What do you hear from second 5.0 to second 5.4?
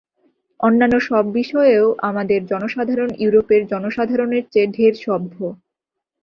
সভ্য।